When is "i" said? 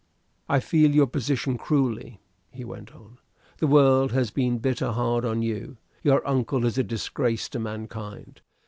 0.49-0.59